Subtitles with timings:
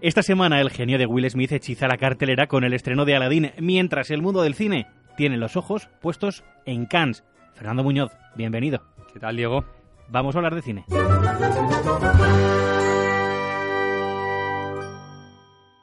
[0.00, 3.50] Esta semana el genio de Will Smith hechiza la cartelera con el estreno de Aladdin,
[3.58, 4.86] mientras el mundo del cine
[5.16, 7.24] tiene los ojos puestos en Cannes.
[7.54, 8.80] Fernando Muñoz, bienvenido.
[9.12, 9.64] ¿Qué tal, Diego?
[10.08, 10.84] Vamos a hablar de cine.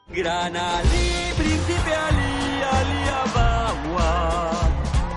[0.08, 4.50] Gran Ali, príncipe Ali, Ali Abawa.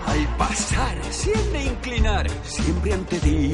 [0.07, 3.53] Al pasar, siempre inclinar, siempre ante ti.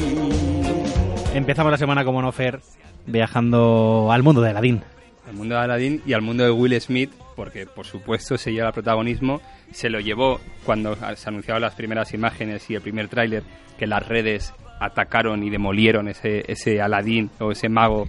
[1.35, 2.61] Empezamos la semana como no Fer,
[3.05, 4.81] viajando al mundo de Aladdin.
[5.27, 8.67] Al mundo de Aladdin y al mundo de Will Smith, porque por supuesto se lleva
[8.67, 9.41] el protagonismo.
[9.71, 13.43] Se lo llevó cuando se anunciaban las primeras imágenes y el primer tráiler,
[13.77, 18.07] que las redes atacaron y demolieron ese, ese Aladdin o ese mago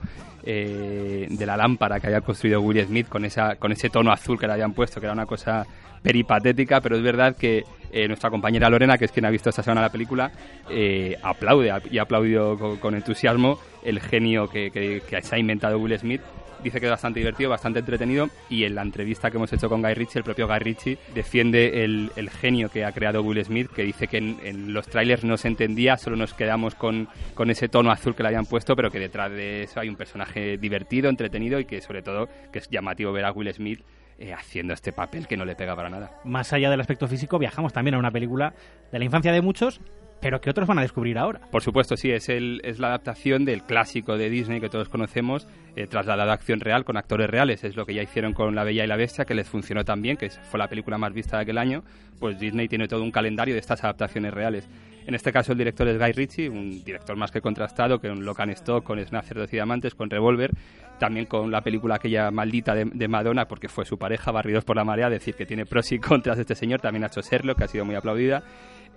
[0.49, 4.39] eh, de la lámpara que había construido Will Smith con, esa, con ese tono azul
[4.39, 5.67] que le habían puesto, que era una cosa
[6.03, 9.65] peripatética, pero es verdad que eh, nuestra compañera Lorena, que es quien ha visto esta
[9.65, 10.31] semana la película,
[10.71, 15.99] eh, aplaude y ha aplaudido con, con, entusiasmo el genio que, se ha inventado Will
[15.99, 16.21] Smith
[16.63, 19.83] dice que es bastante divertido, bastante entretenido y en la entrevista que hemos hecho con
[19.83, 23.71] Guy Ritchie, el propio Guy Ritchie defiende el, el genio que ha creado Will Smith,
[23.71, 27.69] que dice que en, los trailers no se entendía, solo nos quedamos con, con ese
[27.69, 31.09] tono azul que le habían puesto, pero que detrás de eso hay un personaje divertido,
[31.09, 33.81] entretenido y que sobre todo que es llamativo ver a Will Smith
[34.19, 36.21] eh, haciendo este papel que no le pega para nada.
[36.25, 38.55] Más allá del aspecto físico, viajamos también a una película
[38.91, 39.81] de la infancia de muchos
[40.21, 41.41] pero que otros van a descubrir ahora.
[41.51, 45.47] Por supuesto, sí, es, el, es la adaptación del clásico de Disney que todos conocemos,
[45.77, 47.65] eh, trasladado a acción real con actores reales.
[47.65, 50.17] Es lo que ya hicieron con La Bella y la Bestia, que les funcionó también,
[50.17, 51.85] que fue la película más vista de aquel año.
[52.19, 54.69] Pues Disney tiene todo un calendario de estas adaptaciones reales.
[55.07, 58.25] En este caso el director es Guy Ritchie, un director más que contrastado, que un
[58.25, 60.51] Locan Stock, con Snatcher de Diamantes, con Revolver,
[60.99, 64.75] también con la película aquella maldita de, de, Madonna, porque fue su pareja, Barridos por
[64.75, 67.59] la Marea, decir que tiene pros y contras de este señor, también ha hecho Sherlock,
[67.59, 68.43] que ha sido muy aplaudida.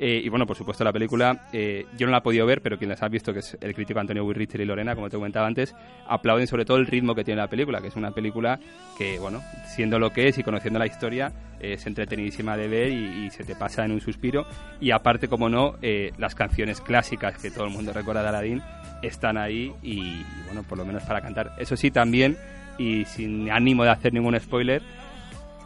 [0.02, 2.78] Eh, y bueno, por supuesto, la película eh, yo no la he podido ver, pero
[2.78, 5.46] quien las ha visto, que es el crítico Antonio Wirrichter y Lorena, como te comentaba
[5.46, 5.76] antes,
[6.08, 8.60] aplauden sobre todo el ritmo que tiene la película, que es una película
[8.98, 13.26] que, bueno, siendo lo que es y conociendo la historia, es entretenidísima de ver y,
[13.26, 14.46] y se te pasa en un suspiro.
[14.80, 18.62] Y aparte, como no, eh, las canciones clásicas que todo el mundo recuerda de Aladdin
[19.02, 21.52] están ahí y, y, bueno, por lo menos para cantar.
[21.58, 22.38] Eso sí, también,
[22.78, 24.82] y sin ánimo de hacer ningún spoiler,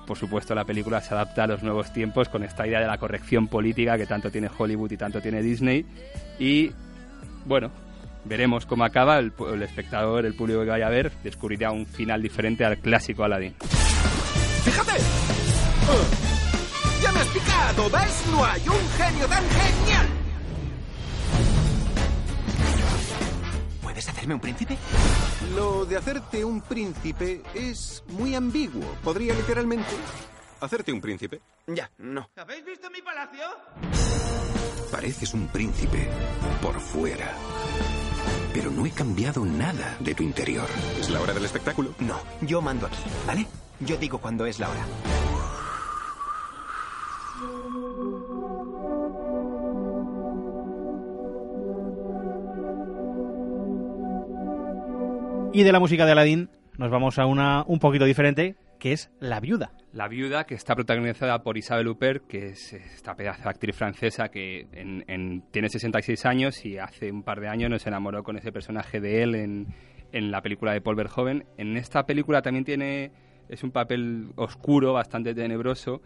[0.06, 2.98] por supuesto la película se adapta a los nuevos tiempos con esta idea de la
[2.98, 5.86] corrección política que tanto tiene Hollywood y tanto tiene Disney.
[6.40, 6.72] Y
[7.46, 7.72] bueno
[8.26, 9.20] veremos cómo acaba.
[9.20, 13.24] El, el espectador el público que vaya a ver descubrirá un final diferente al clásico
[13.24, 13.54] Aladdin.
[14.64, 14.94] Fíjate.
[17.02, 20.13] Ya me has picado ves no hay un genio tan genial
[24.24, 24.78] hacerme un príncipe?
[25.54, 28.84] Lo de hacerte un príncipe es muy ambiguo.
[29.04, 29.92] Podría literalmente
[30.62, 31.42] hacerte un príncipe.
[31.68, 32.30] Ya, no.
[32.38, 33.44] ¿Habéis visto mi palacio?
[34.90, 36.08] Pareces un príncipe
[36.62, 37.34] por fuera.
[38.54, 40.70] Pero no he cambiado nada de tu interior.
[41.00, 41.94] ¿Es la hora del espectáculo?
[42.00, 43.46] No, yo mando aquí, ¿vale?
[43.82, 44.86] Yo digo cuando es la hora.
[55.56, 56.50] Y de la música de Aladdin
[56.80, 59.72] nos vamos a una un poquito diferente, que es La Viuda.
[59.92, 64.30] La Viuda, que está protagonizada por Isabelle Huppert, que es esta pedazo de actriz francesa
[64.30, 68.36] que en, en, tiene 66 años y hace un par de años nos enamoró con
[68.36, 69.68] ese personaje de él en,
[70.12, 71.46] en la película de Paul Verhoeven.
[71.60, 73.12] En esta película también tiene
[73.48, 76.02] es un papel oscuro, bastante tenebroso.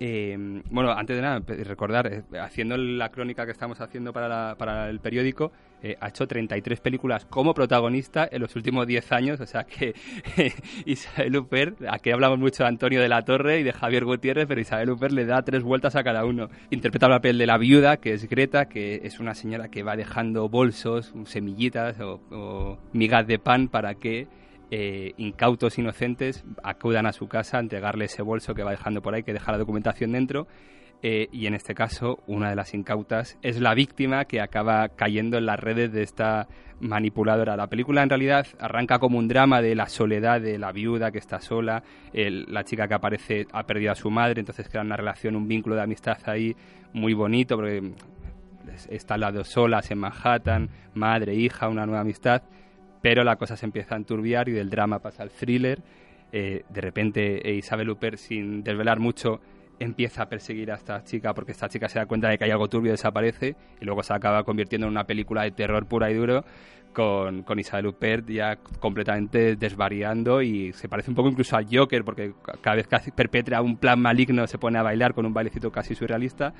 [0.00, 4.56] Eh, bueno, antes de nada, recordar, eh, haciendo la crónica que estamos haciendo para, la,
[4.58, 9.40] para el periódico, eh, ha hecho 33 películas como protagonista en los últimos 10 años,
[9.40, 9.94] o sea que
[10.86, 14.60] Isabel Huppert, aquí hablamos mucho de Antonio de la Torre y de Javier Gutiérrez, pero
[14.60, 16.48] Isabel Huppert le da tres vueltas a cada uno.
[16.70, 19.96] Interpreta el papel de la viuda, que es Greta, que es una señora que va
[19.96, 24.28] dejando bolsos, semillitas o, o migas de pan para que
[24.74, 29.14] eh, incautos inocentes acudan a su casa a entregarle ese bolso que va dejando por
[29.14, 30.46] ahí, que deja la documentación dentro.
[31.02, 35.36] Eh, y en este caso, una de las incautas es la víctima que acaba cayendo
[35.36, 36.48] en las redes de esta
[36.80, 37.54] manipuladora.
[37.54, 41.18] La película en realidad arranca como un drama de la soledad de la viuda que
[41.18, 41.82] está sola,
[42.14, 45.76] la chica que aparece ha perdido a su madre, entonces crea una relación, un vínculo
[45.76, 46.56] de amistad ahí
[46.94, 47.92] muy bonito, porque
[48.88, 52.42] están las dos solas en Manhattan, madre, hija, una nueva amistad
[53.02, 55.82] pero la cosa se empieza a enturbiar y del drama pasa al thriller.
[56.32, 59.40] Eh, de repente eh, Isabel Huppert, sin desvelar mucho,
[59.78, 62.50] empieza a perseguir a esta chica porque esta chica se da cuenta de que hay
[62.50, 66.14] algo turbio, desaparece y luego se acaba convirtiendo en una película de terror pura y
[66.14, 66.44] duro
[66.92, 72.04] con, con Isabel Huppert ya completamente desvariando y se parece un poco incluso al Joker
[72.04, 75.70] porque cada vez que perpetra un plan maligno se pone a bailar con un bailecito
[75.72, 76.54] casi surrealista.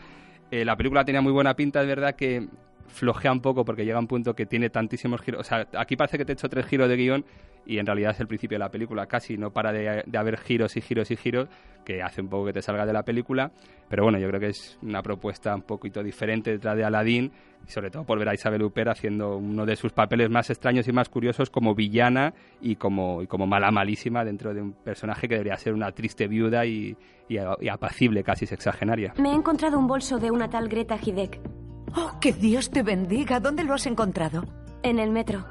[0.50, 2.48] Eh, la película tenía muy buena pinta, es verdad que
[2.92, 5.40] flojea un poco porque llega un punto que tiene tantísimos giros.
[5.40, 7.24] O sea, aquí parece que te he hecho tres giros de guion
[7.64, 9.06] y en realidad es el principio de la película.
[9.06, 11.48] Casi no para de, haber giros y giros y giros
[11.84, 13.50] que hace un poco que te salga de la película.
[13.88, 17.32] Pero bueno, yo creo que es una propuesta un poquito diferente detrás de Aladdin
[17.66, 20.88] y sobre todo por ver a Isabel Huppert haciendo uno de sus papeles más extraños
[20.88, 25.28] y más curiosos como villana y como, y como mala malísima dentro de un personaje
[25.28, 26.96] que debería ser una triste viuda y,
[27.28, 29.14] y, apacible, casi sexagenaria.
[29.18, 31.61] Me he encontrado un bolso de una tal Greta Hidek.
[31.96, 33.40] Oh, que Dios te bendiga.
[33.40, 34.44] ¿Dónde lo has encontrado?
[34.82, 35.44] En el metro.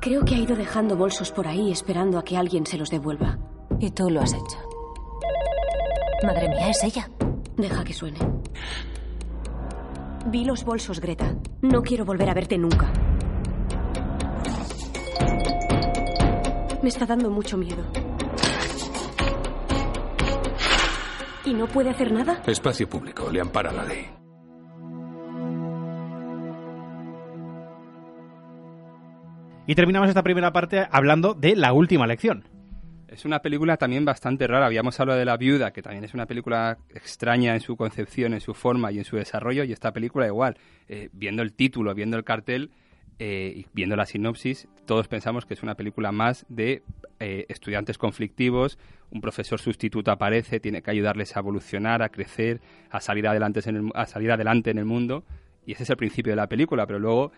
[0.00, 3.38] Creo que ha ido dejando bolsos por ahí esperando a que alguien se los devuelva.
[3.80, 4.58] Y tú lo has hecho.
[6.24, 7.10] Madre mía, es ella.
[7.56, 8.18] Deja que suene.
[10.26, 11.34] Vi los bolsos, Greta.
[11.62, 12.92] No quiero volver a verte nunca.
[16.82, 17.84] Me está dando mucho miedo.
[21.44, 22.42] ¿Y no puede hacer nada?
[22.46, 24.15] Espacio público, le ampara la ley.
[29.66, 32.44] Y terminamos esta primera parte hablando de la última lección.
[33.08, 34.66] Es una película también bastante rara.
[34.66, 38.40] Habíamos hablado de La Viuda, que también es una película extraña en su concepción, en
[38.40, 40.56] su forma y en su desarrollo, y esta película igual.
[40.88, 42.70] Eh, viendo el título, viendo el cartel
[43.18, 46.82] eh, viendo la sinopsis, todos pensamos que es una película más de
[47.18, 48.78] eh, estudiantes conflictivos,
[49.10, 52.60] un profesor sustituto aparece, tiene que ayudarles a evolucionar, a crecer,
[52.90, 55.24] a salir adelante en el, a salir adelante en el mundo,
[55.64, 57.32] y ese es el principio de la película, pero luego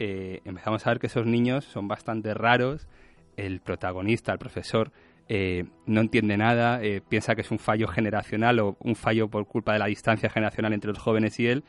[0.00, 2.88] eh, empezamos a ver que esos niños son bastante raros.
[3.36, 4.92] El protagonista, el profesor,
[5.28, 9.46] eh, no entiende nada, eh, piensa que es un fallo generacional o un fallo por
[9.46, 11.64] culpa de la distancia generacional entre los jóvenes y él,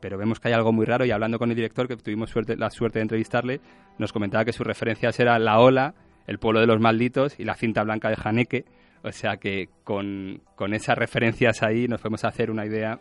[0.00, 2.54] pero vemos que hay algo muy raro y hablando con el director, que tuvimos suerte,
[2.56, 3.60] la suerte de entrevistarle,
[3.98, 5.94] nos comentaba que sus referencias eran La Ola,
[6.26, 8.66] El pueblo de los malditos y La cinta blanca de Haneke,
[9.02, 13.00] o sea que con, con esas referencias ahí nos podemos hacer una idea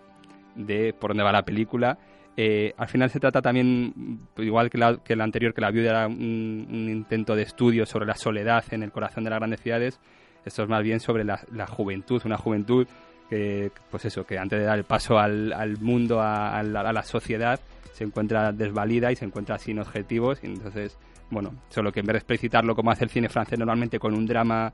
[0.55, 1.99] de por dónde va la película
[2.41, 5.89] eh, al final se trata también, igual que, la, que el anterior, que la viuda
[5.89, 9.99] era un, intento de estudio sobre la soledad en el corazón de las grandes ciudades,
[10.45, 12.87] esto es más bien sobre la, juventud, una juventud
[13.29, 17.59] que, pues eso, que antes de dar el paso al, mundo, a, la, sociedad,
[17.91, 20.39] se encuentra desvalida y se encuentra sin objetivos.
[20.41, 20.97] Y entonces,
[21.31, 24.25] bueno, solo que en vez de explicitarlo como hace el cine francés normalmente con un
[24.25, 24.71] drama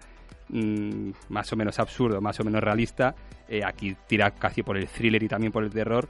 [0.49, 3.15] mm, más o menos absurdo, más o menos realista,
[3.49, 6.07] eh, aquí tira casi por el thriller y también por el terror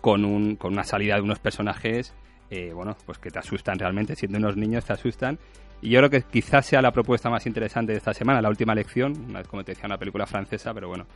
[0.00, 2.14] con, un, con una salida de unos personajes,
[2.50, 5.38] eh, bueno, pues que te asustan realmente, siendo unos niños te asustan.
[5.80, 8.74] Y yo creo que quizás sea la propuesta más interesante de esta semana, la última
[8.74, 11.06] lección, una, como te decía, una película francesa, pero bueno,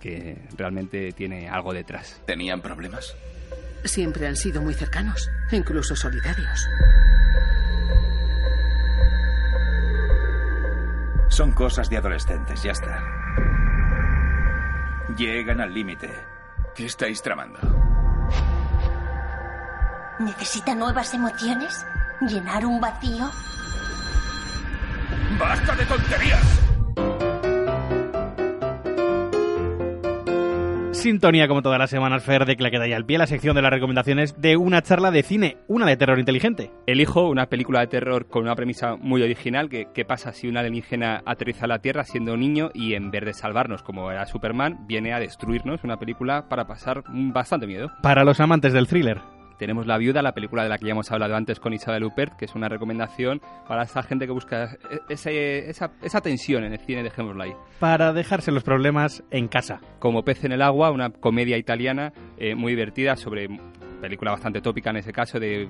[0.00, 2.22] que realmente tiene algo detrás.
[2.26, 3.16] ¿Tenían problemas?
[3.84, 6.68] Siempre han sido muy cercanos, incluso solidarios.
[11.28, 13.02] Son cosas de adolescentes, ya está.
[15.16, 16.08] Llegan al límite.
[16.76, 17.58] ¿Qué estáis tramando?
[20.18, 21.84] ¿Necesita nuevas emociones?
[22.20, 23.30] ¿Llenar un vacío?
[25.38, 26.60] ¡Basta de tonterías!
[30.92, 33.56] Sintonía como todas las semanas, Fer, de que la queda ya al pie la sección
[33.56, 36.70] de las recomendaciones de una charla de cine, una de terror inteligente.
[36.86, 40.60] Elijo una película de terror con una premisa muy original, que qué pasa si una
[40.60, 44.86] alienígena aterriza a la Tierra siendo niño y en vez de salvarnos como era Superman,
[44.86, 47.90] viene a destruirnos, una película para pasar bastante miedo.
[48.00, 49.33] Para los amantes del thriller.
[49.58, 52.36] Tenemos La Viuda, la película de la que ya hemos hablado antes con Isabel Huppert,
[52.36, 54.76] que es una recomendación para esa gente que busca
[55.08, 57.52] ese, esa, esa, tensión en el cine, dejémoslo ahí.
[57.80, 59.80] Para dejarse los problemas en casa.
[59.98, 63.48] Como Pez en el Agua, una comedia italiana eh, muy divertida sobre
[64.00, 65.68] película bastante tópica en ese caso de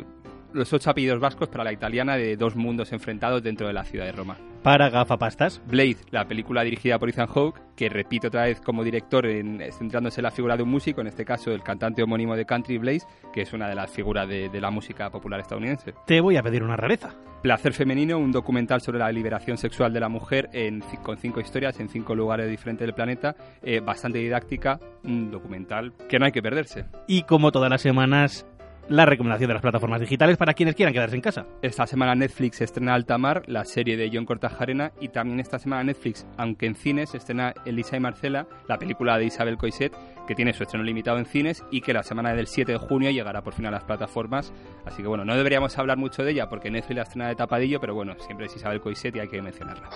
[0.54, 4.06] los ocho apellidos vascos para la italiana de dos mundos enfrentados dentro de la ciudad
[4.06, 4.37] de Roma.
[4.62, 5.61] Para gafapastas.
[5.66, 10.20] Blade, la película dirigida por Ethan Hawke, que repite otra vez como director en, centrándose
[10.20, 13.06] en la figura de un músico, en este caso el cantante homónimo de Country Blaze,
[13.32, 15.92] que es una de las figuras de, la música popular estadounidense.
[16.06, 17.14] Te voy a pedir una rareza.
[17.42, 21.78] Placer Femenino, un documental sobre la liberación sexual de la mujer en, con cinco historias
[21.80, 26.40] en cinco lugares diferentes del planeta, eh, bastante didáctica, un documental que no hay que
[26.40, 26.87] perderse.
[27.06, 28.46] Y como todas las semanas,
[28.88, 31.46] la recomendación de las plataformas digitales para quienes quieran quedarse en casa.
[31.62, 36.26] Esta semana Netflix estrena Altamar, la serie de John Cortajarena, y también esta semana Netflix,
[36.36, 40.62] aunque en cines, estrena Elisa y Marcela, la película de Isabel Coiset, que tiene su
[40.62, 43.66] estreno limitado en cines y que la semana del 7 de junio llegará por fin
[43.66, 44.52] a las plataformas.
[44.84, 47.80] Así que bueno, no deberíamos hablar mucho de ella porque Netflix la estrena de tapadillo,
[47.80, 49.88] pero bueno, siempre es Isabel Coiset y hay que mencionarla.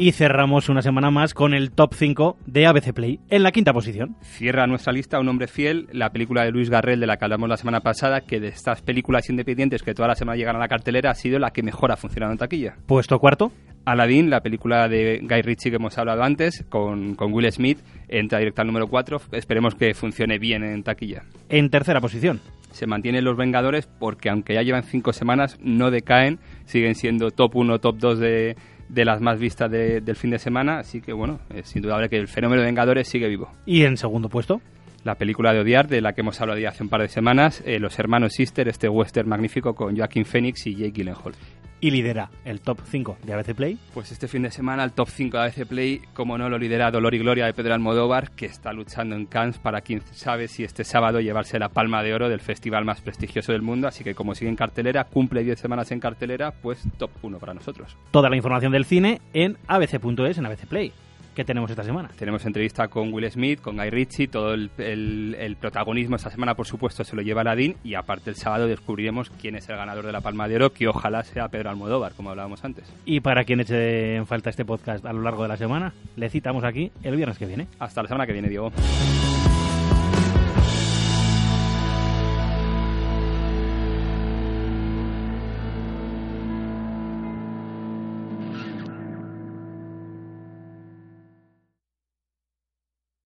[0.00, 3.72] Y cerramos una semana más con el top 5 de ABC Play, en la quinta
[3.72, 4.14] posición.
[4.20, 7.48] Cierra nuestra lista Un hombre fiel, la película de Luis Garrel de la que hablamos
[7.48, 10.68] la semana pasada, que de estas películas independientes que toda la semana llegan a la
[10.68, 12.76] cartelera ha sido la que mejor ha funcionado en taquilla.
[12.86, 13.50] Puesto cuarto.
[13.86, 18.38] Aladdin, la película de Guy Ritchie que hemos hablado antes, con, con Will Smith, entra
[18.38, 19.20] directo al número 4.
[19.32, 21.24] Esperemos que funcione bien en taquilla.
[21.48, 22.40] En tercera posición.
[22.70, 27.56] Se mantienen los Vengadores porque aunque ya llevan cinco semanas, no decaen, siguen siendo top
[27.56, 28.56] 1, top 2 de,
[28.88, 32.16] de las más vistas de- del fin de semana, así que bueno, es indudable que
[32.16, 33.50] el fenómeno de Vengadores sigue vivo.
[33.66, 34.60] Y en segundo puesto.
[35.04, 37.62] La película de Odiar, de la que hemos hablado ya hace un par de semanas,
[37.64, 41.34] eh, Los Hermanos Sister, este western magnífico con Joaquin Phoenix y Jake Gyllenhaal.
[41.80, 43.78] Y lidera el top 5 de ABC Play.
[43.94, 46.90] Pues este fin de semana el top 5 de ABC Play, como no lo lidera
[46.90, 50.64] Dolor y Gloria de Pedro Almodóvar, que está luchando en Cannes para quien sabe si
[50.64, 54.14] este sábado llevarse la palma de oro del festival más prestigioso del mundo, así que
[54.14, 57.96] como sigue en cartelera, cumple 10 semanas en cartelera, pues top 1 para nosotros.
[58.10, 60.92] Toda la información del cine en abc.es, en ABC Play.
[61.38, 62.10] ¿Qué tenemos esta semana?
[62.18, 66.56] Tenemos entrevista con Will Smith, con Guy Ritchie, todo el, el- el protagonismo esta semana,
[66.56, 70.04] por supuesto, se lo lleva Aladdin y aparte el sábado descubriremos quién es el ganador
[70.04, 72.92] de la Palma de Oro, que ojalá sea Pedro Almodóvar, como hablábamos antes.
[73.04, 76.28] Y para quien eche en falta este podcast a lo largo de la semana, le
[76.28, 77.68] citamos aquí el viernes que viene.
[77.78, 78.72] Hasta la semana que viene, Diego.